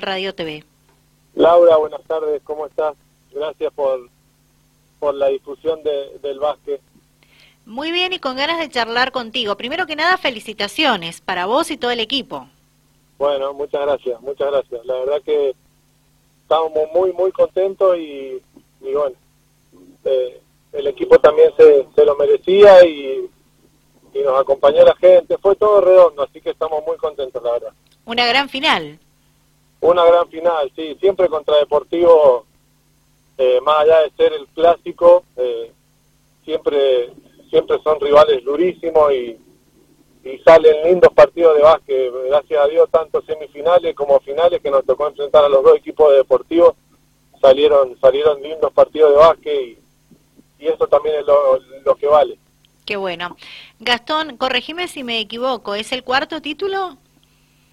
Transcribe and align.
Radio 0.00 0.34
TV. 0.34 0.64
Laura, 1.34 1.76
buenas 1.76 2.02
tardes, 2.04 2.40
¿cómo 2.44 2.66
estás? 2.66 2.94
Gracias 3.32 3.72
por, 3.74 4.08
por 4.98 5.14
la 5.14 5.28
difusión 5.28 5.80
del 5.82 6.38
básquet. 6.38 6.80
Muy 7.66 7.90
bien 7.90 8.12
y 8.12 8.18
con 8.18 8.36
ganas 8.36 8.58
de 8.58 8.70
charlar 8.70 9.12
contigo. 9.12 9.56
Primero 9.56 9.86
que 9.86 9.96
nada, 9.96 10.16
felicitaciones 10.16 11.20
para 11.20 11.46
vos 11.46 11.70
y 11.70 11.76
todo 11.76 11.90
el 11.90 12.00
equipo. 12.00 12.48
Bueno, 13.18 13.52
muchas 13.54 13.82
gracias, 13.82 14.20
muchas 14.20 14.50
gracias. 14.50 14.86
La 14.86 14.94
verdad 14.94 15.22
que 15.24 15.54
estamos 16.42 16.72
muy, 16.94 17.12
muy 17.12 17.32
contentos 17.32 17.98
y, 17.98 18.40
bueno, 18.80 19.16
eh, 20.04 20.40
el 20.72 20.86
equipo 20.86 21.18
también 21.18 21.50
se, 21.56 21.86
se 21.94 22.04
lo 22.04 22.16
merecía 22.16 22.84
y, 22.86 23.28
y 24.14 24.18
nos 24.20 24.40
acompañó 24.40 24.84
la 24.84 24.94
gente. 24.96 25.36
Fue 25.38 25.56
todo 25.56 25.80
redondo, 25.80 26.22
así 26.22 26.40
que 26.40 26.50
estamos 26.50 26.84
muy 26.86 26.96
contentos, 26.96 27.42
la 27.42 27.52
verdad. 27.52 27.72
Una 28.04 28.26
gran 28.26 28.48
final. 28.48 29.00
Una 29.86 30.04
gran 30.04 30.28
final, 30.28 30.72
sí, 30.74 30.96
siempre 30.98 31.28
contra 31.28 31.58
Deportivo, 31.58 32.44
eh, 33.38 33.60
más 33.60 33.82
allá 33.82 34.00
de 34.00 34.10
ser 34.16 34.32
el 34.32 34.48
clásico, 34.48 35.22
eh, 35.36 35.70
siempre 36.44 37.12
siempre 37.50 37.78
son 37.84 38.00
rivales 38.00 38.44
durísimos 38.44 39.12
y, 39.12 39.38
y 40.24 40.38
salen 40.38 40.82
lindos 40.88 41.12
partidos 41.14 41.56
de 41.56 41.62
básquet, 41.62 42.12
gracias 42.28 42.64
a 42.64 42.66
Dios, 42.66 42.90
tanto 42.90 43.22
semifinales 43.22 43.94
como 43.94 44.18
finales 44.18 44.60
que 44.60 44.72
nos 44.72 44.84
tocó 44.84 45.06
enfrentar 45.06 45.44
a 45.44 45.48
los 45.48 45.62
dos 45.62 45.76
equipos 45.76 46.10
de 46.10 46.16
Deportivo, 46.16 46.74
salieron 47.40 47.96
salieron 48.00 48.42
lindos 48.42 48.72
partidos 48.72 49.12
de 49.12 49.18
básquet 49.18 49.60
y, 49.62 49.78
y 50.64 50.66
eso 50.66 50.88
también 50.88 51.20
es 51.20 51.26
lo, 51.26 51.60
lo 51.84 51.94
que 51.94 52.08
vale. 52.08 52.36
Qué 52.84 52.96
bueno. 52.96 53.36
Gastón, 53.78 54.36
corregime 54.36 54.88
si 54.88 55.04
me 55.04 55.20
equivoco, 55.20 55.76
¿es 55.76 55.92
el 55.92 56.02
cuarto 56.02 56.42
título? 56.42 56.96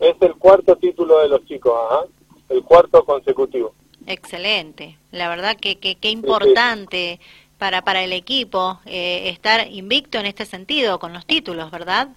Es 0.04 0.16
el 0.22 0.36
cuarto 0.36 0.76
título 0.76 1.20
de 1.20 1.30
los 1.30 1.46
chicos, 1.46 1.74
ajá, 1.74 2.06
el 2.50 2.64
cuarto 2.64 3.04
consecutivo. 3.06 3.74
Excelente, 4.06 4.98
la 5.12 5.30
verdad 5.30 5.56
que 5.56 5.78
qué 5.78 6.10
importante 6.10 7.20
para 7.64 7.82
para 7.82 8.04
el 8.04 8.12
equipo 8.12 8.82
eh, 8.86 9.30
estar 9.30 9.66
invicto 9.72 10.18
en 10.18 10.26
este 10.26 10.46
sentido 10.46 11.00
con 11.00 11.14
los 11.14 11.26
títulos, 11.26 11.72
¿verdad? 11.72 12.10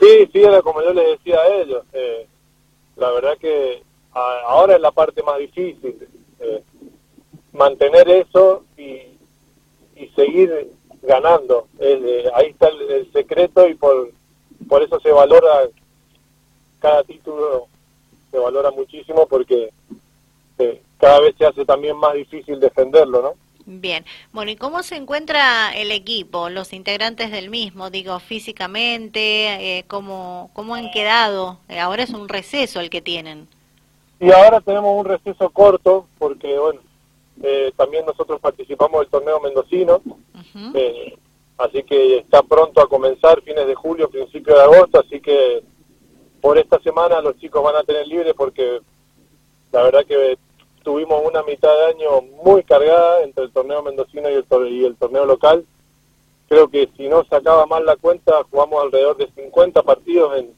Sí, 0.00 0.26
sí, 0.32 0.42
era 0.42 0.62
como 0.62 0.82
yo 0.82 0.94
les 0.94 1.18
decía 1.18 1.38
a 1.38 1.54
ellos. 1.54 1.84
Eh, 1.92 2.26
la 2.96 3.10
verdad 3.10 3.36
que 3.38 3.82
ahora 4.12 4.76
es 4.76 4.80
la 4.80 4.92
parte 4.92 5.22
más 5.22 5.38
difícil, 5.38 6.08
eh, 6.40 6.62
mantener 7.52 8.08
eso 8.08 8.64
y, 8.78 9.02
y 9.96 10.08
seguir 10.16 10.70
ganando. 11.02 11.68
ahí 12.34 12.46
está 12.46 12.68
el, 12.68 12.90
el, 12.90 13.12
secreto 13.12 13.68
y 13.68 13.74
por, 13.74 14.10
por 14.66 14.82
eso 14.82 14.98
se 15.00 15.12
valora 15.12 15.68
cada 16.86 17.02
título 17.02 17.66
se 18.30 18.38
valora 18.38 18.70
muchísimo 18.70 19.26
porque 19.26 19.70
eh, 20.58 20.82
cada 20.98 21.18
vez 21.18 21.34
se 21.36 21.44
hace 21.44 21.64
también 21.64 21.96
más 21.96 22.14
difícil 22.14 22.60
defenderlo, 22.60 23.22
¿no? 23.22 23.32
Bien, 23.64 24.04
bueno, 24.32 24.52
¿y 24.52 24.56
cómo 24.56 24.84
se 24.84 24.94
encuentra 24.94 25.76
el 25.76 25.90
equipo, 25.90 26.48
los 26.48 26.72
integrantes 26.72 27.32
del 27.32 27.50
mismo? 27.50 27.90
Digo, 27.90 28.20
físicamente, 28.20 29.78
eh, 29.78 29.84
¿cómo, 29.88 30.50
¿cómo 30.52 30.76
han 30.76 30.92
quedado? 30.92 31.58
Eh, 31.68 31.80
ahora 31.80 32.04
es 32.04 32.10
un 32.10 32.28
receso 32.28 32.78
el 32.78 32.88
que 32.88 33.02
tienen. 33.02 33.48
Y 34.20 34.30
ahora 34.30 34.60
tenemos 34.60 34.96
un 34.96 35.06
receso 35.06 35.50
corto, 35.50 36.06
porque, 36.20 36.56
bueno, 36.56 36.78
eh, 37.42 37.72
también 37.76 38.06
nosotros 38.06 38.40
participamos 38.40 39.00
del 39.00 39.10
torneo 39.10 39.40
mendocino, 39.40 40.00
eh, 40.72 41.18
así 41.58 41.82
que 41.82 42.18
está 42.18 42.44
pronto 42.44 42.80
a 42.80 42.88
comenzar, 42.88 43.42
fines 43.42 43.66
de 43.66 43.74
julio, 43.74 44.08
principio 44.08 44.54
de 44.54 44.62
agosto, 44.62 45.00
así 45.00 45.20
que 45.20 45.64
por 46.46 46.58
esta 46.58 46.78
semana 46.78 47.20
los 47.20 47.36
chicos 47.38 47.60
van 47.60 47.74
a 47.74 47.82
tener 47.82 48.06
libre 48.06 48.32
porque 48.32 48.78
la 49.72 49.82
verdad 49.82 50.04
que 50.06 50.38
tuvimos 50.84 51.20
una 51.24 51.42
mitad 51.42 51.74
de 51.76 51.86
año 51.86 52.22
muy 52.44 52.62
cargada 52.62 53.24
entre 53.24 53.42
el 53.42 53.50
torneo 53.50 53.82
mendocino 53.82 54.30
y 54.30 54.34
el, 54.34 54.72
y 54.72 54.84
el 54.84 54.94
torneo 54.94 55.26
local. 55.26 55.66
Creo 56.48 56.68
que 56.68 56.88
si 56.96 57.08
no 57.08 57.24
sacaba 57.24 57.66
mal 57.66 57.84
la 57.84 57.96
cuenta, 57.96 58.44
jugamos 58.48 58.80
alrededor 58.80 59.16
de 59.16 59.28
50 59.32 59.82
partidos 59.82 60.38
en, 60.38 60.54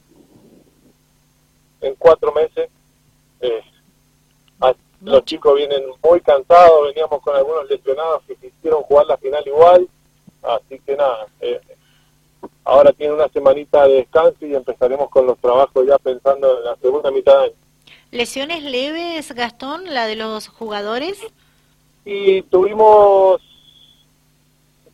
en 1.81 1.95
cuatro 1.95 2.33
meses. 2.33 2.69
Eh, 3.41 3.63
los 5.01 5.25
chicos 5.25 5.55
vienen 5.55 5.85
muy 6.05 6.21
cansados, 6.21 6.85
veníamos 6.85 7.23
con 7.23 7.35
algunos 7.35 7.67
lesionados 7.67 8.25
que 8.25 8.37
quisieron 8.37 8.83
jugar 8.83 9.07
la 9.07 9.17
final 9.17 9.43
igual, 9.47 9.89
así 10.43 10.79
que 10.81 10.97
nada, 10.97 11.29
eh, 11.41 11.59
ahora 12.69 12.93
tiene 12.93 13.15
una 13.15 13.29
semanita 13.29 13.87
de 13.87 13.95
descanso 13.95 14.47
y 14.47 14.55
empezaremos 14.55 15.09
con 15.09 15.27
los 15.27 15.39
trabajos 15.39 15.87
ya 15.87 15.99
pensando 15.99 16.59
en 16.59 16.65
la 16.65 16.77
segunda 16.77 17.11
mitad 17.11 17.39
de 17.39 17.45
año. 17.45 17.55
¿Lesiones 18.11 18.63
leves, 18.63 19.35
Gastón, 19.35 19.83
la 19.87 20.07
de 20.07 20.17
los 20.17 20.49
jugadores? 20.49 21.19
Y 22.05 22.43
tuvimos, 22.43 23.41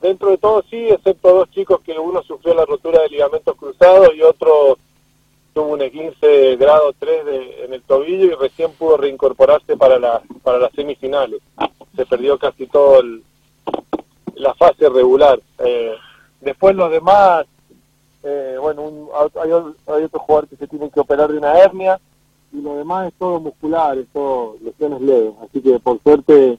dentro 0.01 0.31
de 0.31 0.39
todo 0.39 0.65
sí, 0.71 0.89
excepto 0.89 1.35
dos 1.35 1.51
chicos 1.51 1.81
que 1.81 1.99
uno 1.99 2.23
sufrió 2.23 2.55
la 2.55 2.65
rotura 2.65 3.03
de 3.03 3.09
ligamentos 3.09 3.57
cruzados 3.57 4.15
y 4.15 4.23
otro 4.23 4.79
tuvo 5.53 5.75
un 5.75 5.91
15 5.91 6.57
grado 6.57 6.93
3 6.99 7.25
de, 7.25 7.65
en 7.65 7.75
el 7.75 7.83
tobillo 7.83 8.27
y 8.27 8.35
recién 8.35 8.73
pudo 8.73 8.97
reincorporarse 8.97 9.77
para, 9.77 9.99
la, 9.99 10.23
para 10.43 10.59
las 10.59 10.73
semifinales. 10.73 11.41
Se 11.97 12.07
perdió 12.07 12.39
casi 12.39 12.67
todo 12.67 13.01
el, 13.01 13.23
la 14.35 14.55
fase 14.55 14.89
regular. 14.89 15.41
Eh, 15.59 15.95
después 16.41 16.75
los 16.75 16.91
demás 16.91 17.47
eh, 18.25 18.57
bueno, 18.61 18.83
un, 18.83 19.09
hay, 19.43 19.51
hay 19.51 20.03
otro 20.05 20.21
jugador 20.21 20.49
que 20.49 20.57
se 20.57 20.67
tiene 20.67 20.91
que 20.91 21.01
operar 21.01 21.31
de 21.31 21.39
una 21.39 21.59
hernia 21.59 22.01
y 22.53 22.61
lo 22.61 22.77
demás 22.77 23.09
es 23.09 23.15
todo 23.19 23.41
muscular, 23.41 23.99
es 23.99 24.07
todo 24.13 24.57
lesiones 24.63 25.01
leves, 25.01 25.35
así 25.43 25.61
que 25.61 25.79
por 25.79 26.03
suerte 26.03 26.59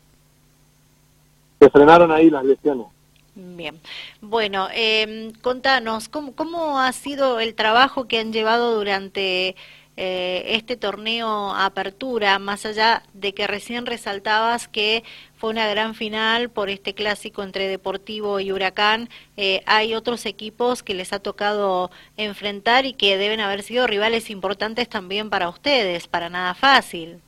se 1.60 1.70
frenaron 1.70 2.12
ahí 2.12 2.30
las 2.30 2.46
lesiones. 2.46 2.88
Bien, 3.34 3.80
bueno, 4.22 4.68
eh, 4.74 5.34
contanos, 5.42 6.08
¿cómo, 6.08 6.34
¿cómo 6.36 6.80
ha 6.80 6.92
sido 6.94 7.40
el 7.40 7.54
trabajo 7.56 8.08
que 8.08 8.20
han 8.20 8.32
llevado 8.32 8.76
durante 8.76 9.56
eh, 9.98 10.44
este 10.56 10.76
torneo 10.76 11.54
Apertura, 11.56 12.38
más 12.38 12.66
allá 12.66 13.04
de 13.14 13.34
que 13.34 13.48
recién 13.48 13.86
resaltabas 13.86 14.68
que 14.68 15.04
fue 15.38 15.52
una 15.52 15.68
gran 15.68 15.96
final 15.96 16.50
por 16.50 16.70
este 16.70 16.94
clásico 16.94 17.44
entre 17.44 17.68
Deportivo 17.68 18.42
y 18.42 18.52
Huracán, 18.52 19.10
eh, 19.38 19.62
hay 19.66 19.96
otros 19.96 20.26
equipos 20.26 20.84
que 20.84 20.96
les 20.96 21.14
ha 21.14 21.20
tocado 21.20 21.92
enfrentar 22.18 22.86
y 22.86 22.94
que 22.94 23.18
deben 23.18 23.40
haber 23.40 23.64
sido 23.64 23.88
rivales 23.88 24.30
importantes 24.30 24.90
también 24.90 25.30
para 25.30 25.48
ustedes, 25.48 26.08
para 26.08 26.30
nada 26.30 26.54
fácil. 26.56 27.22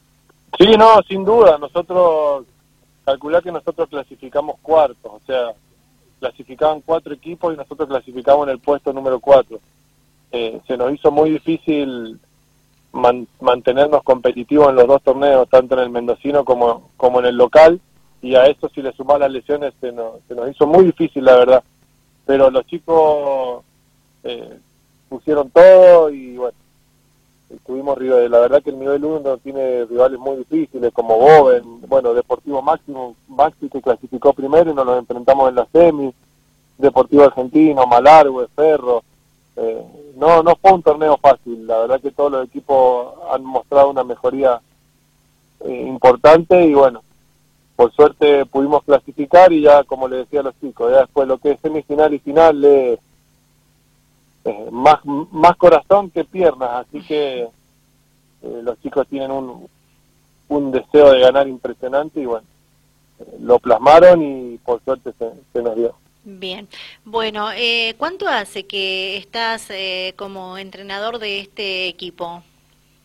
Sí, 0.58 0.68
no, 0.78 1.02
sin 1.08 1.24
duda, 1.24 1.58
nosotros, 1.58 2.46
calcular 3.06 3.44
que 3.44 3.52
nosotros 3.52 3.88
clasificamos 3.90 4.58
cuartos, 4.62 5.12
o 5.14 5.22
sea, 5.26 5.54
clasificaban 6.20 6.82
cuatro 6.82 7.14
equipos 7.14 7.54
y 7.54 7.58
nosotros 7.58 7.88
clasificamos 7.88 8.48
en 8.48 8.54
el 8.54 8.60
puesto 8.60 8.92
número 8.92 9.20
cuatro. 9.20 9.60
Eh, 10.32 10.60
se 10.68 10.76
nos 10.76 10.94
hizo 10.94 11.12
muy 11.12 11.30
difícil 11.30 12.20
mantenernos 12.98 14.04
competitivos 14.04 14.70
en 14.70 14.76
los 14.76 14.88
dos 14.88 15.02
torneos, 15.04 15.48
tanto 15.50 15.76
en 15.76 15.82
el 15.82 15.90
mendocino 15.90 16.44
como, 16.44 16.90
como 16.98 17.20
en 17.20 17.28
el 17.28 17.36
local, 17.36 17.80
y 18.22 18.36
a 18.36 18.46
eso 18.46 18.70
si 18.70 18.82
le 18.82 18.94
sumas 18.94 19.20
las 19.20 19.32
lesiones 19.32 19.74
se 19.80 19.92
nos, 19.92 20.16
se 20.28 20.36
nos 20.36 20.50
hizo 20.50 20.66
muy 20.68 20.86
difícil, 20.86 21.24
la 21.24 21.36
verdad. 21.36 21.64
Pero 22.26 22.50
los 22.50 22.66
chicos 22.66 23.64
eh, 24.24 24.58
pusieron 25.08 25.50
todo 25.50 26.10
y 26.10 26.38
bueno, 26.38 26.58
estuvimos 27.50 27.98
rivales. 27.98 28.30
La 28.30 28.40
verdad 28.40 28.62
que 28.62 28.72
el 28.72 28.80
nivel 28.80 29.06
1 29.06 29.38
tiene 29.38 29.86
rivales 29.86 30.20
muy 30.20 30.38
difíciles 30.38 30.92
como 30.94 31.18
Boven, 31.18 31.82
bueno, 31.88 32.14
Deportivo 32.14 32.62
Máximo, 32.62 33.16
Maxi 33.28 33.70
que 33.70 33.82
clasificó 33.82 34.34
primero 34.34 34.72
y 34.72 34.74
nos 34.74 34.86
los 34.86 35.00
enfrentamos 35.00 35.50
en 35.50 35.56
la 35.56 35.68
semi, 35.72 36.14
Deportivo 36.78 37.24
Argentino, 37.24 37.86
Malargue, 37.88 38.48
Ferro, 38.56 39.04
eh, 39.60 39.84
no, 40.16 40.44
no 40.44 40.56
fue 40.56 40.72
un 40.72 40.84
torneo 40.84 41.18
fácil, 41.18 41.66
la 41.66 41.80
verdad 41.80 42.00
que 42.00 42.12
todos 42.12 42.32
los 42.32 42.46
equipos 42.46 43.16
han 43.32 43.44
mostrado 43.44 43.90
una 43.90 44.04
mejoría 44.04 44.62
eh, 45.62 45.86
importante 45.88 46.64
y 46.64 46.76
bueno, 46.76 47.02
por 47.76 47.92
suerte 47.92 48.46
pudimos 48.46 48.84
clasificar 48.84 49.52
y 49.52 49.62
ya 49.62 49.84
como 49.84 50.08
le 50.08 50.18
decía 50.18 50.42
a 50.42 50.44
los 50.44 50.60
chicos, 50.60 50.92
ya 50.92 51.00
después 51.00 51.28
lo 51.28 51.40
que 51.40 51.52
es 51.52 51.60
semifinal 51.60 52.14
y 52.14 52.20
final 52.20 52.64
es 52.64 53.00
eh, 54.46 54.68
más, 54.72 55.04
más 55.06 55.58
corazón 55.58 56.12
que 56.12 56.24
piernas, 56.24 56.86
así 56.88 57.02
que 57.02 57.48
los 58.44 58.80
chicos 58.82 59.08
tienen 59.08 59.32
un, 59.32 59.68
un 60.50 60.72
deseo 60.72 61.12
de 61.12 61.20
ganar 61.20 61.48
impresionante 61.48 62.20
y 62.20 62.26
bueno, 62.28 62.46
lo 63.40 63.58
plasmaron 63.58 64.22
y 64.22 64.58
por 64.60 64.84
suerte 64.84 65.14
se 65.52 65.62
nos 65.64 65.76
dio. 65.76 65.96
Bien, 66.30 66.68
bueno, 67.06 67.54
eh, 67.56 67.96
¿cuánto 67.98 68.28
hace 68.28 68.66
que 68.66 69.16
estás 69.16 69.70
eh, 69.70 70.14
como 70.18 70.58
entrenador 70.58 71.20
de 71.20 71.40
este 71.40 71.88
equipo? 71.88 72.44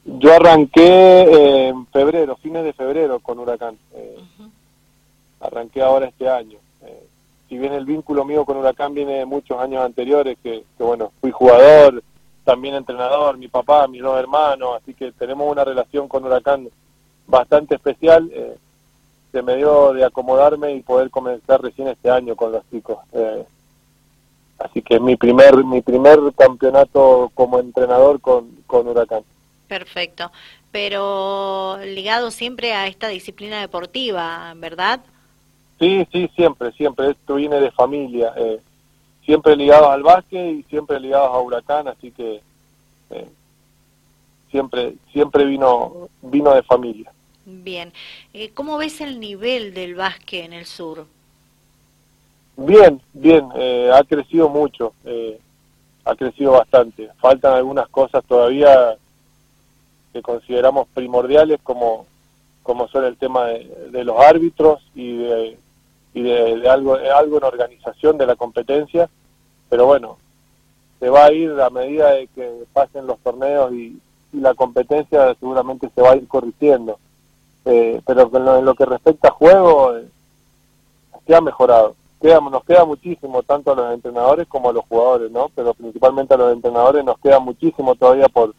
Yo 0.05 0.35
arranqué 0.35 1.69
en 1.69 1.87
febrero, 1.87 2.35
fines 2.35 2.65
de 2.65 2.73
febrero 2.73 3.21
con 3.21 3.39
Huracán. 3.39 3.79
Eh, 3.95 4.19
arranqué 5.39 5.83
ahora 5.83 6.09
este 6.09 6.29
año. 6.29 6.59
Eh, 6.85 7.07
si 7.49 7.59
bien 7.59 7.73
el 7.75 7.85
vínculo 7.85 8.25
mío 8.25 8.45
con 8.45 8.57
Huracán 8.57 8.93
viene 8.93 9.19
de 9.19 9.25
muchos 9.25 9.57
años 9.61 9.85
anteriores, 9.85 10.37
que, 10.43 10.65
que, 10.77 10.83
bueno, 10.83 11.13
fui 11.21 11.31
jugador, 11.31 12.03
también 12.43 12.75
entrenador, 12.75 13.39
mi 13.39 13.47
papá, 13.47 13.87
mis 13.87 14.03
dos 14.03 14.19
hermanos, 14.19 14.81
así 14.83 14.95
que 14.95 15.13
tenemos 15.13 15.49
una 15.49 15.65
relación 15.65 16.09
con 16.09 16.25
Huracán 16.25 16.69
bastante 17.29 17.77
especial. 17.77 18.29
Se 19.33 19.43
me 19.43 19.57
dio 19.57 19.93
de 19.95 20.05
acomodarme 20.05 20.75
y 20.75 20.83
poder 20.83 21.11
comenzar 21.11 21.61
recién 21.63 21.89
este 21.89 22.11
año 22.11 22.37
con 22.37 22.53
los 22.53 22.69
chicos. 22.71 22.99
Eh, 23.13 23.45
así 24.59 24.83
que 24.83 25.01
mi 25.01 25.17
primer 25.17 25.65
mi 25.65 25.81
primer 25.81 26.19
campeonato 26.37 27.31
como 27.35 27.59
entrenador 27.59 28.21
con, 28.21 28.51
con 28.67 28.87
Huracán. 28.87 29.23
Perfecto, 29.69 30.31
pero 30.71 31.79
ligado 31.83 32.31
siempre 32.31 32.75
a 32.75 32.87
esta 32.87 33.09
disciplina 33.09 33.61
deportiva, 33.61 34.53
¿verdad? 34.57 35.01
Sí, 35.79 36.07
sí, 36.13 36.31
siempre, 36.37 36.71
siempre. 36.73 37.11
Esto 37.11 37.37
viene 37.37 37.59
de 37.59 37.71
familia. 37.71 38.33
Eh, 38.37 38.61
siempre 39.25 39.57
ligados 39.57 39.89
al 39.89 40.03
básquet 40.03 40.59
y 40.59 40.63
siempre 40.65 41.01
ligados 41.01 41.35
a 41.35 41.41
Huracán, 41.41 41.89
así 41.89 42.11
que 42.11 42.41
eh, 43.11 43.29
siempre 44.51 44.95
siempre 45.13 45.45
vino 45.45 46.09
vino 46.21 46.55
de 46.55 46.63
familia. 46.63 47.13
Bien. 47.45 47.93
Eh, 48.33 48.51
¿Cómo 48.55 48.79
ves 48.79 49.01
el 49.01 49.19
nivel 49.19 49.75
del 49.75 49.95
básquet 49.95 50.45
en 50.45 50.53
el 50.53 50.67
sur? 50.67 51.07
Bien, 52.57 53.01
bien. 53.13 53.49
Eh, 53.57 53.91
ha 53.93 54.05
crecido 54.05 54.49
mucho. 54.49 54.93
Eh, 55.05 55.39
ha 56.05 56.15
crecido 56.15 56.53
bastante. 56.53 57.11
Faltan 57.21 57.55
algunas 57.55 57.89
cosas 57.89 58.25
todavía 58.25 58.97
que 60.13 60.23
consideramos 60.23 60.87
primordiales 60.95 61.59
como, 61.63 62.07
como 62.63 62.87
son 62.89 63.05
el 63.05 63.17
tema 63.17 63.47
de, 63.47 64.05
los 64.05 64.19
árbitros 64.19 64.83
y 64.95 65.17
de, 65.17 65.57
y 66.15 66.23
de, 66.23 66.69
algo, 66.69 66.95
algo 66.95 67.39
en 67.39 67.45
organización 67.45 68.19
de 68.19 68.27
la 68.27 68.37
competencia. 68.37 69.09
Pero 69.69 69.87
bueno, 69.87 70.19
se 71.01 71.09
va 71.09 71.27
a 71.27 71.33
ir 71.33 71.51
a 71.61 71.71
medida 71.71 72.13
de 72.13 72.29
que 72.29 72.65
pasen 72.73 73.07
los 73.07 73.19
torneos 73.21 73.73
y, 73.73 73.99
y 74.33 74.41
la 74.41 74.55
competencia 74.55 75.35
seguramente 75.41 75.91
se 75.95 76.03
va 76.03 76.13
a 76.13 76.17
ir 76.17 76.29
corrigiendo. 76.29 76.99
Eh, 77.65 78.01
pero 78.05 78.31
en 78.35 78.65
lo, 78.65 78.75
que 78.75 78.85
respecta 78.85 79.29
a 79.29 79.33
juego, 79.33 79.97
eh, 79.97 80.09
ha 81.35 81.41
mejorado. 81.41 81.95
Queda, 82.21 82.41
nos 82.41 82.65
queda 82.65 82.85
muchísimo, 82.85 83.43
tanto 83.43 83.73
a 83.73 83.77
los 83.77 83.95
entrenadores 83.95 84.47
como 84.49 84.71
a 84.71 84.73
los 84.73 84.85
jugadores, 84.85 85.31
¿no? 85.31 85.49
Pero 85.55 85.75
principalmente 85.75 86.35
a 86.35 86.37
los 86.37 86.53
entrenadores 86.53 87.05
nos 87.05 87.19
queda 87.19 87.39
muchísimo 87.41 87.95
todavía 87.95 88.29
por 88.29 88.55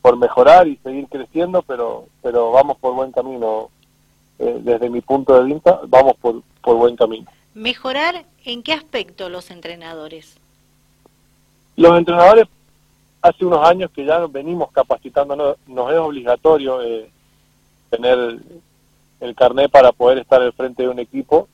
por 0.00 0.16
mejorar 0.16 0.68
y 0.68 0.76
seguir 0.76 1.08
creciendo, 1.08 1.62
pero 1.62 2.06
pero 2.22 2.52
vamos 2.52 2.78
por 2.78 2.94
buen 2.94 3.12
camino. 3.12 3.70
Eh, 4.38 4.60
desde 4.62 4.88
mi 4.88 5.00
punto 5.00 5.34
de 5.34 5.52
vista, 5.52 5.80
vamos 5.88 6.16
por, 6.16 6.42
por 6.62 6.76
buen 6.76 6.94
camino. 6.94 7.26
¿Mejorar 7.54 8.24
en 8.44 8.62
qué 8.62 8.72
aspecto 8.72 9.28
los 9.28 9.50
entrenadores? 9.50 10.36
Los 11.74 11.98
entrenadores, 11.98 12.46
hace 13.20 13.44
unos 13.44 13.66
años 13.66 13.90
que 13.90 14.04
ya 14.04 14.24
venimos 14.26 14.70
capacitándonos, 14.70 15.56
nos 15.66 15.92
es 15.92 15.98
obligatorio 15.98 16.82
eh, 16.82 17.10
tener 17.90 18.38
el 19.20 19.34
carnet 19.34 19.70
para 19.70 19.92
poder 19.92 20.18
estar 20.18 20.40
al 20.40 20.52
frente 20.52 20.82
de 20.82 20.88
un 20.88 20.98
equipo 20.98 21.48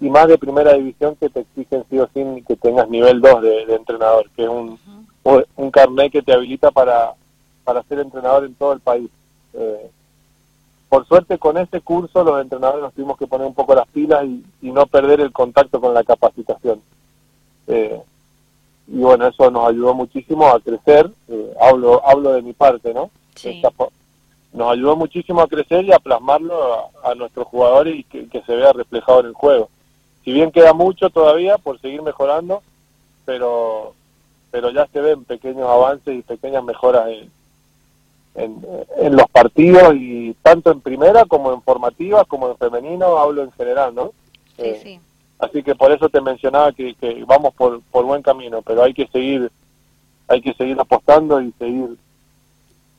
y 0.00 0.10
más 0.10 0.28
de 0.28 0.38
primera 0.38 0.74
división 0.74 1.16
que 1.16 1.30
te 1.30 1.40
exigen 1.40 1.84
sí 1.88 1.98
o 1.98 2.08
sí 2.12 2.44
que 2.46 2.56
tengas 2.56 2.88
nivel 2.88 3.20
2 3.20 3.42
de, 3.42 3.74
entrenador, 3.74 4.28
que 4.36 4.42
es 4.44 4.48
un, 4.48 4.78
un 5.24 5.70
carnet 5.70 6.12
que 6.12 6.22
te 6.22 6.32
habilita 6.32 6.70
para, 6.70 7.14
para 7.64 7.82
ser 7.84 8.00
entrenador 8.00 8.44
en 8.44 8.54
todo 8.54 8.72
el 8.72 8.80
país. 8.80 9.10
Eh, 9.54 9.90
por 10.88 11.06
suerte 11.06 11.38
con 11.38 11.56
este 11.58 11.80
curso 11.80 12.22
los 12.22 12.40
entrenadores 12.40 12.82
nos 12.82 12.94
tuvimos 12.94 13.18
que 13.18 13.26
poner 13.26 13.46
un 13.46 13.54
poco 13.54 13.74
las 13.74 13.88
pilas 13.88 14.24
y, 14.24 14.70
no 14.70 14.86
perder 14.86 15.20
el 15.20 15.32
contacto 15.32 15.80
con 15.80 15.94
la 15.94 16.04
capacitación. 16.04 16.80
Eh, 17.66 18.00
y 18.88 18.98
bueno, 18.98 19.26
eso 19.26 19.50
nos 19.50 19.68
ayudó 19.68 19.94
muchísimo 19.94 20.46
a 20.46 20.60
crecer. 20.60 21.10
Eh, 21.28 21.54
hablo 21.60 22.06
hablo 22.06 22.32
de 22.32 22.42
mi 22.42 22.52
parte, 22.52 22.92
¿no? 22.92 23.10
Sí 23.34 23.62
nos 24.56 24.72
ayudó 24.72 24.96
muchísimo 24.96 25.42
a 25.42 25.48
crecer 25.48 25.84
y 25.84 25.92
a 25.92 25.98
plasmarlo 25.98 26.90
a, 27.04 27.14
nuestros 27.14 27.46
jugadores 27.46 27.94
y 27.94 28.04
que, 28.04 28.42
se 28.46 28.56
vea 28.56 28.72
reflejado 28.72 29.20
en 29.20 29.26
el 29.26 29.34
juego. 29.34 29.68
Si 30.24 30.32
bien 30.32 30.50
queda 30.50 30.72
mucho 30.72 31.10
todavía 31.10 31.58
por 31.58 31.78
seguir 31.78 32.02
mejorando, 32.02 32.62
pero 33.26 33.94
pero 34.50 34.70
ya 34.70 34.86
se 34.86 35.00
ven 35.00 35.24
pequeños 35.24 35.68
avances 35.68 36.18
y 36.18 36.22
pequeñas 36.22 36.64
mejoras 36.64 37.08
en, 38.34 38.64
en, 38.96 39.16
los 39.16 39.28
partidos 39.28 39.94
y 39.94 40.34
tanto 40.40 40.70
en 40.70 40.80
primera 40.80 41.26
como 41.26 41.52
en 41.52 41.60
formativa 41.60 42.24
como 42.24 42.48
en 42.48 42.56
femenino 42.56 43.18
hablo 43.18 43.42
en 43.42 43.52
general, 43.52 43.94
¿no? 43.94 44.12
Sí, 44.56 44.62
eh, 44.62 44.80
sí. 44.82 45.00
Así 45.38 45.62
que 45.62 45.74
por 45.74 45.92
eso 45.92 46.08
te 46.08 46.22
mencionaba 46.22 46.72
que, 46.72 46.94
que 46.94 47.22
vamos 47.26 47.52
por, 47.54 47.82
por 47.82 48.06
buen 48.06 48.22
camino, 48.22 48.62
pero 48.62 48.84
hay 48.84 48.94
que 48.94 49.06
seguir 49.08 49.52
hay 50.28 50.40
que 50.40 50.54
seguir 50.54 50.80
apostando 50.80 51.42
y 51.42 51.52
seguir 51.58 51.98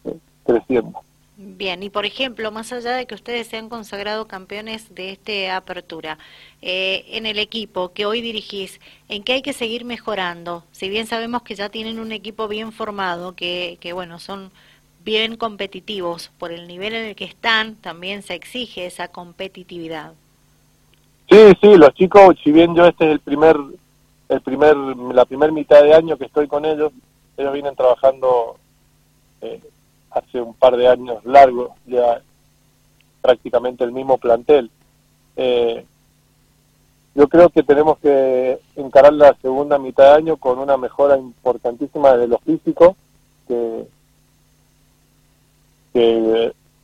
eh, 0.05 0.17
creciendo. 0.45 1.06
Bien, 1.39 1.83
y 1.83 1.91
por 1.91 2.07
ejemplo, 2.07 2.51
más 2.51 2.73
allá 2.73 2.95
de 2.95 3.05
que 3.05 3.13
ustedes 3.13 3.45
se 3.45 3.57
han 3.57 3.69
consagrado 3.69 4.27
campeones 4.27 4.95
de 4.95 5.11
esta 5.11 5.55
apertura, 5.55 6.17
eh, 6.63 7.05
en 7.09 7.27
el 7.27 7.37
equipo 7.37 7.93
que 7.93 8.07
hoy 8.07 8.21
dirigís, 8.21 8.81
¿en 9.07 9.23
qué 9.23 9.33
hay 9.33 9.41
que 9.43 9.53
seguir 9.53 9.85
mejorando? 9.85 10.63
Si 10.71 10.89
bien 10.89 11.05
sabemos 11.05 11.43
que 11.43 11.53
ya 11.53 11.69
tienen 11.69 11.99
un 11.99 12.11
equipo 12.11 12.47
bien 12.47 12.71
formado, 12.71 13.35
que, 13.35 13.77
que 13.79 13.93
bueno, 13.93 14.17
son 14.17 14.49
bien 15.03 15.37
competitivos, 15.37 16.31
por 16.39 16.51
el 16.51 16.67
nivel 16.67 16.95
en 16.95 17.05
el 17.05 17.15
que 17.15 17.25
están, 17.25 17.75
también 17.75 18.23
se 18.23 18.33
exige 18.33 18.87
esa 18.87 19.09
competitividad. 19.09 20.13
Sí, 21.29 21.37
sí, 21.61 21.75
los 21.75 21.93
chicos, 21.93 22.35
si 22.43 22.51
bien 22.51 22.73
yo 22.73 22.87
este 22.87 23.05
es 23.05 23.11
el 23.11 23.19
primer, 23.19 23.55
el 24.29 24.41
primer, 24.41 24.75
la 24.75 25.25
primera 25.25 25.51
mitad 25.51 25.83
de 25.83 25.93
año 25.93 26.17
que 26.17 26.25
estoy 26.25 26.47
con 26.47 26.65
ellos, 26.65 26.91
ellos 27.37 27.53
vienen 27.53 27.75
trabajando 27.75 28.57
eh, 29.41 29.61
hace 30.17 30.41
un 30.41 30.53
par 30.53 30.77
de 30.77 30.87
años 30.87 31.23
largos, 31.25 31.71
ya 31.85 32.21
prácticamente 33.21 33.83
el 33.83 33.91
mismo 33.91 34.17
plantel. 34.17 34.69
Eh, 35.35 35.85
yo 37.15 37.27
creo 37.27 37.49
que 37.49 37.63
tenemos 37.63 37.97
que 37.99 38.59
encarar 38.75 39.13
la 39.13 39.35
segunda 39.41 39.79
mitad 39.79 40.11
de 40.11 40.17
año 40.17 40.37
con 40.37 40.59
una 40.59 40.77
mejora 40.77 41.17
importantísima 41.17 42.15
de 42.15 42.27
lo 42.27 42.37
físico, 42.39 42.95
que, 43.47 43.87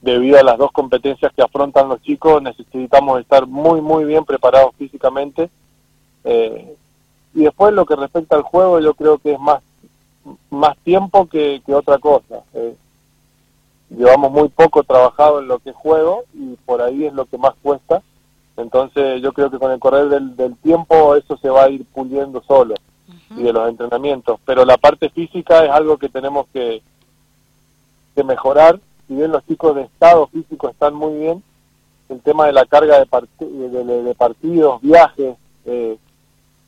debido 0.02 0.40
a 0.40 0.44
las 0.44 0.58
dos 0.58 0.72
competencias 0.72 1.32
que 1.34 1.44
afrontan 1.44 1.88
los 1.88 2.02
chicos 2.02 2.42
necesitamos 2.42 3.22
estar 3.22 3.46
muy, 3.46 3.80
muy 3.80 4.06
bien 4.06 4.26
preparados 4.26 4.74
físicamente. 4.76 5.50
Eh, 6.24 6.76
y 7.36 7.44
después 7.44 7.74
lo 7.74 7.86
que 7.86 7.96
respecta 7.96 8.36
al 8.36 8.42
juego, 8.42 8.80
yo 8.80 8.96
creo 8.96 9.20
que 9.20 9.34
es 9.34 9.40
más 9.40 9.62
más 10.50 10.78
tiempo 10.80 11.28
que, 11.28 11.62
que 11.66 11.74
otra 11.74 12.00
cosa. 12.00 12.42
Eh, 12.54 12.76
llevamos 13.90 14.32
muy 14.32 14.50
poco 14.50 14.84
trabajado 14.84 15.40
en 15.40 15.48
lo 15.48 15.60
que 15.60 15.74
juego 15.74 16.24
y 16.34 16.56
por 16.66 16.82
ahí 16.82 17.06
es 17.06 17.14
lo 17.14 17.26
que 17.26 17.38
más 17.38 17.54
cuesta. 17.62 18.02
Entonces 18.58 19.22
yo 19.22 19.34
creo 19.34 19.50
que 19.50 19.60
con 19.60 19.72
el 19.72 19.80
correr 19.80 20.10
del, 20.10 20.56
tiempo 20.58 21.16
eso 21.16 21.38
se 21.38 21.50
va 21.50 21.64
a 21.64 21.70
ir 21.70 21.86
puliendo 21.86 22.42
solo 22.44 22.76
y 23.32 23.44
de 23.44 23.54
los 23.54 23.68
entrenamientos. 23.70 24.40
Pero 24.46 24.66
la 24.66 24.78
parte 24.78 25.10
física 25.10 25.66
es 25.66 25.72
algo 25.72 25.98
que 25.98 26.10
tenemos 26.10 26.48
que, 26.54 26.82
que 28.16 28.24
mejorar. 28.24 28.80
Si 29.08 29.16
bien 29.16 29.32
los 29.32 29.46
chicos 29.46 29.76
de 29.76 29.84
estado 29.84 30.28
físico 30.28 30.70
están 30.70 30.94
muy 30.94 31.20
bien, 31.20 31.44
el 32.10 32.22
tema 32.22 32.46
de 32.46 32.54
la 32.54 32.66
carga 32.66 33.00
de, 33.00 33.06
de, 33.84 34.16
partidos, 34.16 34.82
viajes, 34.82 35.36
eh, 35.66 35.98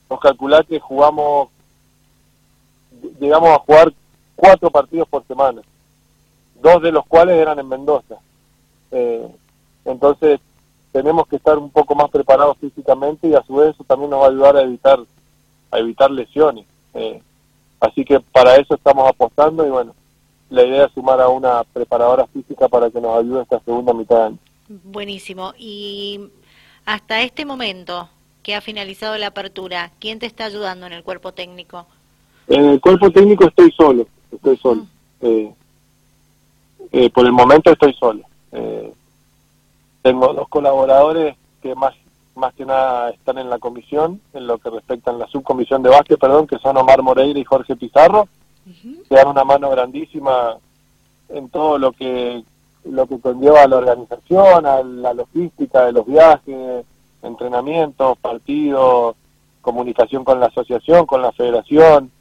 nos 0.10 0.20
calcular 0.20 0.66
que 0.66 0.80
jugamos, 0.80 1.50
llegamos 3.20 3.50
a 3.50 3.60
jugar 3.60 3.94
cuatro 4.36 4.72
partidos 4.72 5.08
por 5.08 5.26
semana 5.28 5.62
dos 6.62 6.82
de 6.82 6.92
los 6.92 7.06
cuales 7.06 7.38
eran 7.38 7.60
en 7.60 7.70
Mendoza. 7.70 8.16
Eh, 8.92 9.28
entonces 9.86 10.40
tenemos 10.92 11.28
que 11.28 11.36
estar 11.36 11.58
un 11.58 11.70
poco 11.70 11.96
más 11.96 12.10
preparados 12.10 12.58
físicamente 12.58 13.28
y 13.28 13.36
a 13.36 13.44
su 13.44 13.56
vez 13.56 13.76
eso 13.76 13.84
también 13.84 14.10
nos 14.10 14.22
va 14.22 14.26
a 14.26 14.30
ayudar 14.30 14.58
a 14.58 14.62
evitar 14.62 15.00
a 15.72 15.80
evitar 15.80 16.10
lesiones. 16.12 16.66
Eh, 16.94 17.22
así 17.80 18.06
que 18.06 18.20
para 18.20 18.56
eso 18.56 18.76
estamos 18.76 19.10
apostando 19.10 19.66
y 19.66 19.70
bueno, 19.70 19.94
la 20.50 20.64
idea 20.64 20.86
es 20.86 20.94
sumar 20.94 21.20
a 21.20 21.28
una 21.28 21.64
preparadora 21.64 22.28
física 22.28 22.68
para 22.68 22.90
que 22.90 23.02
nos 23.02 23.20
ayude 23.20 23.42
esta 23.42 23.60
segunda 23.60 23.94
mitad 23.94 24.16
de 24.16 24.24
año. 24.24 24.38
Buenísimo. 24.68 25.54
Y 25.58 26.30
hasta 26.86 27.22
este 27.22 27.46
momento 27.46 28.10
que 28.44 28.56
ha 28.56 28.62
finalizado 28.62 29.18
la 29.18 29.28
apertura, 29.28 29.92
¿quién 30.00 30.20
te 30.20 30.28
está 30.28 30.46
ayudando 30.46 30.86
en 30.86 30.94
el 30.94 31.04
cuerpo 31.04 31.34
técnico? 31.34 31.88
En 32.48 32.66
el 32.66 32.80
cuerpo 32.80 33.10
técnico 33.10 33.46
estoy 33.48 33.72
solo, 33.72 34.08
estoy 34.32 34.58
solo. 34.58 34.86
Eh, 35.22 35.52
eh, 36.98 37.10
por 37.10 37.26
el 37.26 37.34
momento 37.34 37.72
estoy 37.72 37.94
solo. 37.94 38.22
Eh, 38.54 38.94
tengo 40.02 40.34
dos 40.34 40.48
colaboradores 40.48 41.36
que 41.62 41.76
más 41.76 41.94
más 42.36 42.54
que 42.54 42.66
nada 42.66 43.12
están 43.12 43.38
en 43.38 43.50
la 43.50 43.60
comisión, 43.60 44.22
en 44.34 44.48
lo 44.48 44.58
que 44.58 44.70
respecta 44.70 45.12
a 45.12 45.14
la 45.14 45.28
subcomisión 45.28 45.82
de 45.84 45.90
básquet, 45.90 46.20
perdón, 46.20 46.48
que 46.48 46.58
son 46.58 46.76
Omar 46.76 47.02
Moreira 47.02 47.40
y 47.40 47.46
Jorge 47.46 47.78
Pizarro, 47.78 48.28
que 48.66 49.16
dan 49.16 49.28
una 49.28 49.46
mano 49.46 49.70
grandísima 49.70 50.58
en 51.30 51.50
todo 51.50 51.78
lo 51.78 51.92
que 51.92 52.44
lo 52.84 53.08
que 53.08 53.20
conlleva 53.20 53.64
a 53.64 53.68
la 53.68 53.78
organización, 53.78 54.66
a 54.66 54.84
la 54.84 55.14
logística 55.14 55.86
de 55.86 55.92
los 55.92 56.06
viajes, 56.06 56.86
entrenamientos, 57.24 58.18
partidos, 58.20 59.16
comunicación 59.62 60.24
con 60.24 60.40
la 60.40 60.48
asociación, 60.48 61.06
con 61.06 61.22
la 61.22 61.32
federación, 61.32 62.12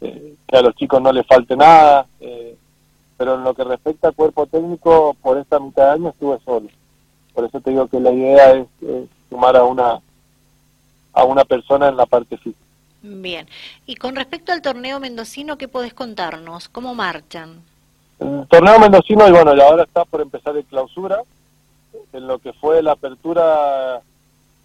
eh, 0.00 0.34
que 0.46 0.56
a 0.56 0.62
los 0.62 0.74
chicos 0.76 1.02
no 1.02 1.12
les 1.12 1.26
falte 1.26 1.56
nada. 1.56 2.06
Eh, 2.20 2.56
pero 3.18 3.34
en 3.34 3.44
lo 3.44 3.52
que 3.52 3.64
respecta 3.64 4.08
al 4.08 4.14
cuerpo 4.14 4.46
técnico, 4.46 5.14
por 5.20 5.36
esta 5.36 5.58
mitad 5.58 5.86
de 5.86 5.90
año 5.90 6.08
estuve 6.10 6.38
solo. 6.44 6.68
Por 7.34 7.44
eso 7.44 7.60
te 7.60 7.70
digo 7.70 7.88
que 7.88 8.00
la 8.00 8.12
idea 8.12 8.52
es, 8.52 8.66
sumar 9.28 9.56
a 9.56 9.64
una 9.64 10.00
a 11.12 11.24
una 11.24 11.44
persona 11.44 11.88
en 11.88 11.96
la 11.96 12.06
parte 12.06 12.36
física. 12.36 12.64
Bien. 13.02 13.46
Y 13.86 13.96
con 13.96 14.14
respecto 14.14 14.52
al 14.52 14.62
torneo 14.62 15.00
mendocino, 15.00 15.58
¿qué 15.58 15.66
podés 15.66 15.92
contarnos? 15.92 16.68
¿Cómo 16.68 16.94
marchan? 16.94 17.60
El 18.20 18.46
torneo 18.48 18.78
mendocino, 18.78 19.26
y 19.26 19.32
bueno, 19.32 19.50
ahora 19.62 19.82
está 19.82 20.04
por 20.04 20.20
empezar 20.20 20.56
el 20.56 20.64
clausura. 20.64 21.20
En 22.12 22.26
lo 22.26 22.38
que 22.38 22.52
fue 22.52 22.82
la 22.82 22.92
apertura, 22.92 24.00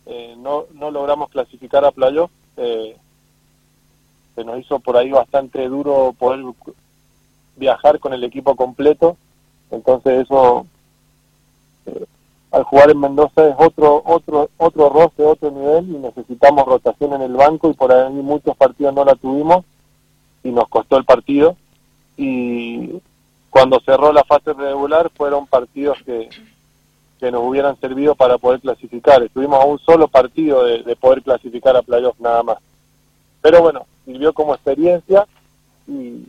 eh, 0.05 0.35
no, 0.37 0.65
no 0.73 0.91
logramos 0.91 1.29
clasificar 1.29 1.83
a 1.85 1.91
playoff. 1.91 2.29
Eh, 2.57 2.95
se 4.35 4.43
nos 4.43 4.59
hizo 4.59 4.79
por 4.79 4.97
ahí 4.97 5.09
bastante 5.09 5.67
duro 5.67 6.13
poder 6.17 6.41
viajar 7.55 7.99
con 7.99 8.13
el 8.13 8.23
equipo 8.23 8.55
completo. 8.55 9.17
Entonces 9.71 10.23
eso, 10.23 10.65
eh, 11.85 12.05
al 12.51 12.63
jugar 12.63 12.91
en 12.91 12.99
Mendoza 12.99 13.47
es 13.47 13.55
otro 13.57 14.01
otro 14.05 14.49
otro 14.57 14.89
roce, 14.89 15.23
otro 15.23 15.51
nivel 15.51 15.89
y 15.89 15.97
necesitamos 15.97 16.65
rotación 16.65 17.13
en 17.13 17.23
el 17.23 17.33
banco 17.33 17.69
y 17.69 17.73
por 17.73 17.91
ahí 17.91 18.13
muchos 18.13 18.55
partidos 18.55 18.93
no 18.93 19.03
la 19.03 19.15
tuvimos 19.15 19.65
y 20.43 20.51
nos 20.51 20.67
costó 20.69 20.97
el 20.97 21.05
partido. 21.05 21.55
Y 22.15 23.01
cuando 23.49 23.79
cerró 23.79 24.13
la 24.13 24.23
fase 24.23 24.53
regular 24.53 25.09
fueron 25.15 25.47
partidos 25.47 25.97
que, 26.05 26.29
que 27.19 27.31
nos 27.31 27.43
hubieran 27.43 27.79
servido 27.79 28.15
para 28.15 28.37
poder 28.37 28.59
clasificar. 28.59 29.23
Estuvimos 29.23 29.59
a 29.59 29.65
un 29.65 29.79
solo 29.79 30.07
partido 30.07 30.65
de, 30.65 30.83
de 30.83 30.95
poder 30.95 31.23
clasificar 31.23 31.75
a 31.75 31.81
playoff 31.81 32.19
nada 32.19 32.43
más. 32.43 32.57
Pero 33.41 33.61
bueno, 33.61 33.85
sirvió 34.05 34.33
como 34.33 34.53
experiencia 34.53 35.27
y, 35.87 36.25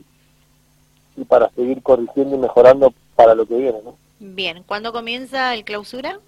y 1.17 1.23
para 1.23 1.49
seguir 1.51 1.81
corrigiendo 1.81 2.35
y 2.35 2.39
mejorando 2.39 2.93
para 3.15 3.35
lo 3.35 3.45
que 3.45 3.55
viene. 3.55 3.79
¿no? 3.83 3.95
Bien, 4.19 4.63
¿cuándo 4.63 4.91
comienza 4.91 5.53
el 5.53 5.63
clausura? 5.63 6.19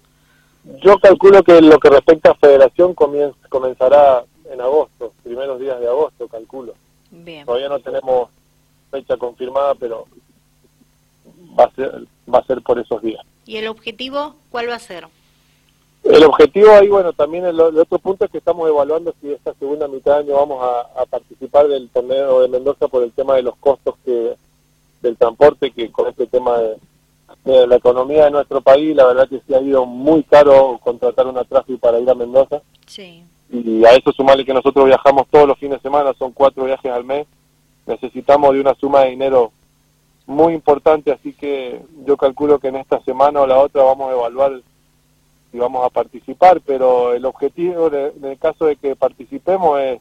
Yo 0.82 0.98
calculo 0.98 1.42
que 1.42 1.60
lo 1.60 1.78
que 1.78 1.90
respecta 1.90 2.30
a 2.30 2.34
federación 2.34 2.94
comienza, 2.94 3.38
comenzará 3.48 4.24
en 4.50 4.60
agosto, 4.60 5.12
primeros 5.22 5.60
días 5.60 5.78
de 5.80 5.88
agosto, 5.88 6.28
calculo. 6.28 6.74
Bien. 7.10 7.46
Todavía 7.46 7.68
no 7.68 7.80
tenemos 7.80 8.30
fecha 8.90 9.16
confirmada, 9.16 9.74
pero 9.74 10.06
va 11.58 11.64
a 11.64 11.70
ser, 11.70 12.06
va 12.32 12.38
a 12.38 12.44
ser 12.44 12.62
por 12.62 12.78
esos 12.78 13.02
días. 13.02 13.24
¿Y 13.46 13.56
el 13.56 13.68
objetivo 13.68 14.34
cuál 14.50 14.68
va 14.68 14.74
a 14.74 14.78
ser? 14.78 15.06
El 16.04 16.24
objetivo 16.24 16.70
ahí, 16.70 16.88
bueno, 16.88 17.12
también 17.12 17.44
el, 17.44 17.60
otro 17.60 17.98
punto 17.98 18.24
es 18.24 18.30
que 18.30 18.38
estamos 18.38 18.68
evaluando 18.68 19.14
si 19.20 19.32
esta 19.32 19.52
segunda 19.54 19.88
mitad 19.88 20.14
de 20.14 20.20
año 20.20 20.34
vamos 20.34 20.62
a, 20.62 21.04
participar 21.06 21.68
del 21.68 21.88
torneo 21.90 22.42
de 22.42 22.48
Mendoza 22.48 22.88
por 22.88 23.02
el 23.02 23.12
tema 23.12 23.36
de 23.36 23.42
los 23.42 23.56
costos 23.56 23.96
que 24.04 24.36
del 25.02 25.16
transporte, 25.16 25.70
que 25.70 25.90
con 25.90 26.08
este 26.08 26.26
tema 26.26 26.58
de, 26.58 26.76
la 27.66 27.76
economía 27.76 28.24
de 28.24 28.30
nuestro 28.30 28.60
país, 28.60 28.94
la 28.94 29.06
verdad 29.06 29.28
que 29.28 29.40
sí 29.46 29.54
ha 29.54 29.60
ido 29.60 29.86
muy 29.86 30.22
caro 30.22 30.78
contratar 30.82 31.26
una 31.26 31.44
tráfico 31.44 31.78
para 31.78 31.98
ir 31.98 32.08
a 32.10 32.14
Mendoza. 32.14 32.60
Sí. 32.86 33.22
Y 33.50 33.84
a 33.84 33.92
eso 33.92 34.12
sumarle 34.12 34.44
que 34.44 34.52
nosotros 34.52 34.84
viajamos 34.84 35.26
todos 35.30 35.48
los 35.48 35.58
fines 35.58 35.78
de 35.78 35.82
semana, 35.82 36.12
son 36.18 36.32
cuatro 36.32 36.64
viajes 36.64 36.90
al 36.90 37.04
mes, 37.04 37.26
necesitamos 37.86 38.52
de 38.52 38.60
una 38.60 38.74
suma 38.74 39.00
de 39.00 39.10
dinero 39.10 39.52
muy 40.26 40.52
importante, 40.52 41.10
así 41.10 41.32
que 41.32 41.80
yo 42.06 42.18
calculo 42.18 42.58
que 42.58 42.68
en 42.68 42.76
esta 42.76 43.00
semana 43.00 43.40
o 43.40 43.46
la 43.46 43.58
otra 43.58 43.82
vamos 43.82 44.10
a 44.10 44.14
evaluar 44.14 44.60
si 45.50 45.58
vamos 45.58 45.84
a 45.84 45.88
participar, 45.88 46.60
pero 46.60 47.14
el 47.14 47.24
objetivo 47.24 47.90
en 47.90 48.24
el 48.24 48.38
caso 48.38 48.66
de 48.66 48.76
que 48.76 48.94
participemos 48.94 49.80
es 49.80 50.00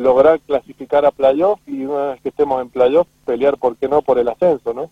lograr 0.00 0.40
clasificar 0.40 1.04
a 1.04 1.10
playoff 1.10 1.60
y 1.66 1.84
una 1.84 2.12
vez 2.12 2.22
que 2.22 2.30
estemos 2.30 2.62
en 2.62 2.70
playoff 2.70 3.06
pelear, 3.26 3.58
¿por 3.58 3.76
qué 3.76 3.86
no?, 3.86 4.00
por 4.00 4.18
el 4.18 4.28
ascenso, 4.28 4.72
¿no? 4.72 4.88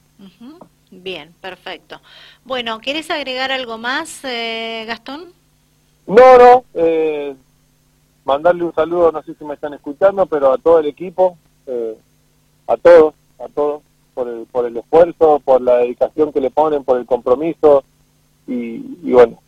Bien, 0.90 1.32
perfecto. 1.40 1.98
Bueno, 2.44 2.78
¿quieres 2.80 3.10
agregar 3.10 3.50
algo 3.50 3.78
más, 3.78 4.22
eh, 4.24 4.84
Gastón? 4.86 5.32
No, 6.06 6.38
no, 6.38 6.64
eh, 6.74 7.34
mandarle 8.24 8.64
un 8.64 8.74
saludo, 8.74 9.10
no 9.10 9.22
sé 9.22 9.34
si 9.34 9.44
me 9.46 9.54
están 9.54 9.72
escuchando, 9.72 10.26
pero 10.26 10.52
a 10.52 10.58
todo 10.58 10.78
el 10.80 10.86
equipo, 10.86 11.38
eh, 11.66 11.96
a 12.66 12.76
todos, 12.76 13.14
a 13.38 13.48
todos, 13.48 13.82
por 14.12 14.28
el, 14.28 14.44
por 14.52 14.66
el 14.66 14.76
esfuerzo, 14.76 15.40
por 15.42 15.62
la 15.62 15.78
dedicación 15.78 16.34
que 16.34 16.40
le 16.42 16.50
ponen, 16.50 16.84
por 16.84 16.98
el 16.98 17.06
compromiso, 17.06 17.82
y, 18.46 18.78
bueno, 19.10 19.38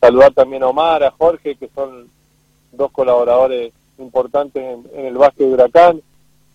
saludar 0.00 0.32
también 0.32 0.64
a 0.64 0.68
Omar, 0.68 1.04
a 1.04 1.12
Jorge, 1.12 1.54
que 1.54 1.68
son 1.74 2.08
dos 2.72 2.90
colaboradores 2.90 3.72
importantes 4.00 4.62
en, 4.62 5.06
el 5.06 5.16
básquet 5.16 5.46
de 5.46 5.54
Huracán, 5.54 6.02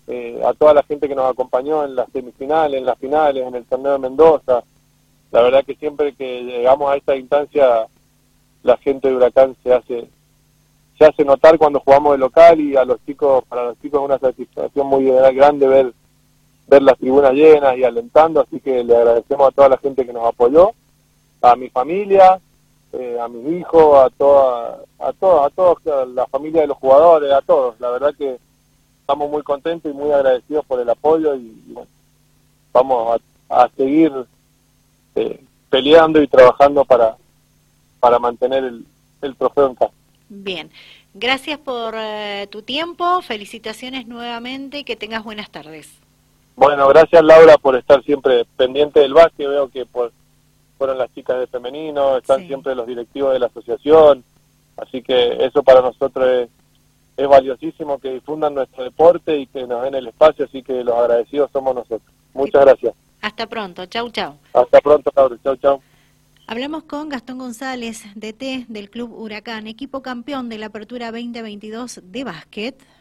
eh, 0.07 0.41
a 0.45 0.53
toda 0.53 0.73
la 0.73 0.83
gente 0.83 1.07
que 1.07 1.15
nos 1.15 1.31
acompañó 1.31 1.83
en 1.83 1.95
las 1.95 2.09
semifinales, 2.11 2.79
en 2.79 2.85
las 2.85 2.97
finales, 2.97 3.45
en 3.45 3.55
el 3.55 3.65
torneo 3.65 3.93
de 3.93 3.99
Mendoza. 3.99 4.63
La 5.31 5.41
verdad 5.41 5.65
que 5.65 5.75
siempre 5.75 6.13
que 6.13 6.43
llegamos 6.43 6.91
a 6.91 6.97
esta 6.97 7.15
instancia, 7.15 7.87
la 8.63 8.77
gente 8.77 9.07
de 9.07 9.15
Huracán 9.15 9.55
se 9.63 9.73
hace 9.73 10.07
se 10.97 11.03
hace 11.03 11.25
notar 11.25 11.57
cuando 11.57 11.81
jugamos 11.81 12.13
de 12.13 12.19
local 12.19 12.61
y 12.61 12.77
a 12.77 12.85
los 12.85 13.03
chicos, 13.05 13.43
para 13.49 13.65
los 13.65 13.81
chicos 13.81 13.99
es 13.99 14.05
una 14.05 14.17
satisfacción 14.17 14.87
muy 14.87 15.03
grande 15.03 15.67
ver 15.67 15.93
ver 16.67 16.81
las 16.81 16.97
tribunas 16.97 17.33
llenas 17.33 17.77
y 17.77 17.83
alentando, 17.83 18.41
así 18.41 18.59
que 18.59 18.83
le 18.83 18.95
agradecemos 18.95 19.47
a 19.47 19.51
toda 19.51 19.69
la 19.69 19.77
gente 19.77 20.05
que 20.05 20.13
nos 20.13 20.25
apoyó 20.25 20.71
a 21.41 21.55
mi 21.55 21.69
familia, 21.69 22.39
eh, 22.93 23.17
a 23.21 23.27
mis 23.27 23.59
hijos, 23.59 24.05
a 24.05 24.09
toda, 24.09 24.79
a 25.05 25.13
todos, 25.13 25.45
a 25.45 25.49
todos, 25.49 25.87
a 25.87 26.05
la 26.05 26.25
familia 26.27 26.61
de 26.61 26.67
los 26.67 26.77
jugadores, 26.77 27.31
a 27.31 27.41
todos. 27.41 27.79
La 27.79 27.91
verdad 27.91 28.13
que 28.17 28.37
estamos 29.01 29.29
muy 29.29 29.43
contentos 29.43 29.91
y 29.91 29.95
muy 29.95 30.11
agradecidos 30.11 30.65
por 30.65 30.79
el 30.79 30.89
apoyo 30.89 31.35
y, 31.35 31.61
bueno, 31.67 31.89
vamos 32.73 33.21
a, 33.49 33.69
seguir 33.77 34.11
eh, 35.15 35.39
peleando 35.69 36.21
y 36.21 36.27
trabajando 36.27 36.83
para, 36.83 37.15
para 37.99 38.17
mantener 38.19 38.63
el, 38.63 38.85
el 39.21 39.35
trofeo 39.35 39.67
en 39.67 39.75
casa. 39.75 39.93
Bien, 40.27 40.71
gracias 41.13 41.59
por 41.59 41.93
eh, 41.95 42.47
tu 42.49 42.63
tiempo, 42.63 43.21
felicitaciones 43.21 44.07
nuevamente 44.07 44.79
y 44.79 44.83
que 44.83 44.95
tengas 44.95 45.23
buenas 45.23 45.51
tardes. 45.51 45.89
Bueno, 46.55 46.87
gracias 46.87 47.23
Laura 47.23 47.57
por 47.57 47.75
estar 47.75 48.01
siempre 48.03 48.45
pendiente 48.57 49.01
del 49.01 49.13
básquet, 49.13 49.47
veo 49.47 49.69
que 49.69 49.85
por 49.85 50.11
fueron 50.77 50.97
las 50.97 51.13
chicas 51.13 51.39
de 51.39 51.47
femenino, 51.47 52.17
están 52.17 52.45
siempre 52.47 52.75
los 52.75 52.87
directivos 52.87 53.33
de 53.33 53.39
la 53.39 53.45
asociación, 53.45 54.23
así 54.77 55.01
que 55.01 55.45
eso 55.45 55.63
para 55.63 55.81
nosotros 55.81 56.27
es, 56.27 56.49
es 57.17 57.27
valiosísimo 57.27 57.99
que 57.99 58.11
difundan 58.11 58.55
nuestro 58.55 58.83
deporte 58.83 59.37
y 59.37 59.47
que 59.47 59.65
nos 59.65 59.83
den 59.83 59.95
el 59.95 60.07
espacio, 60.07 60.45
así 60.45 60.63
que 60.63 60.83
los 60.83 60.95
agradecidos 60.95 61.51
somos 61.51 61.75
nosotros. 61.75 62.11
Muchas 62.33 62.65
gracias. 62.65 62.93
Hasta 63.21 63.47
pronto, 63.47 63.85
chau 63.85 64.09
chau. 64.09 64.35
Hasta 64.53 64.81
pronto, 64.81 65.11
Laura, 65.15 65.37
chau 65.43 65.55
chau. 65.55 65.81
Hablamos 66.47 66.83
con 66.83 67.09
Gastón 67.09 67.39
González, 67.39 68.03
DT 68.13 68.67
del 68.67 68.91
Club 68.91 69.11
Huracán, 69.11 69.65
equipo 69.65 70.03
campeón 70.03 70.47
de 70.47 70.59
la 70.59 70.67
Apertura 70.67 71.11
2022 71.11 72.01
de 72.03 72.23
básquet. 72.23 72.94